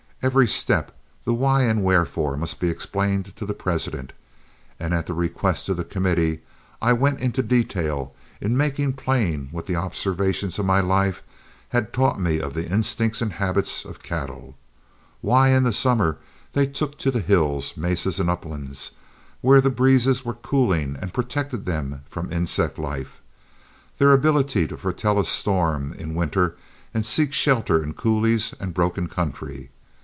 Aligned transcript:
Every 0.23 0.47
step, 0.47 0.95
the 1.23 1.33
why 1.33 1.63
and 1.63 1.83
wherefore, 1.83 2.37
must 2.37 2.59
be 2.59 2.69
explained 2.69 3.35
to 3.37 3.43
the 3.43 3.55
President, 3.55 4.13
and 4.79 4.93
at 4.93 5.07
the 5.07 5.15
request 5.15 5.67
of 5.67 5.77
the 5.77 5.83
committee, 5.83 6.41
I 6.79 6.93
went 6.93 7.21
into 7.21 7.41
detail 7.41 8.13
in 8.39 8.55
making 8.55 8.93
plain 8.93 9.47
what 9.51 9.65
the 9.65 9.75
observations 9.77 10.59
of 10.59 10.65
my 10.67 10.79
life 10.79 11.23
had 11.69 11.91
taught 11.91 12.21
me 12.21 12.39
of 12.39 12.53
the 12.53 12.69
instincts 12.69 13.23
and 13.23 13.33
habits 13.33 13.83
of 13.83 14.03
cattle, 14.03 14.55
why 15.21 15.49
in 15.49 15.63
the 15.63 15.73
summer 15.73 16.19
they 16.53 16.67
took 16.67 16.99
to 16.99 17.09
the 17.09 17.19
hills, 17.21 17.75
mesas, 17.75 18.19
and 18.19 18.29
uplands, 18.29 18.91
where 19.41 19.59
the 19.59 19.71
breezes 19.71 20.23
were 20.23 20.35
cooling 20.35 20.95
and 21.01 21.15
protected 21.15 21.65
them 21.65 22.03
from 22.07 22.31
insect 22.31 22.77
life; 22.77 23.21
their 23.97 24.11
ability 24.11 24.67
to 24.67 24.77
foretell 24.77 25.17
a 25.19 25.25
storm 25.25 25.91
in 25.93 26.13
winter 26.13 26.55
and 26.93 27.07
seek 27.07 27.33
shelter 27.33 27.81
in 27.83 27.95
coulees 27.95 28.53
and 28.59 28.75
broken 28.75 29.07
country. 29.09 29.71